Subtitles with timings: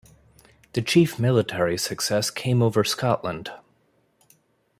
[0.73, 3.51] The chief military success came over Scotland.